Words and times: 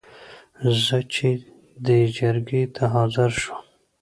زه 0.83 0.97
چې 1.13 1.27
دې 1.85 1.99
جرګې 2.17 2.63
ته 2.75 2.83
حاضر 2.93 3.29
شوم. 3.41 3.61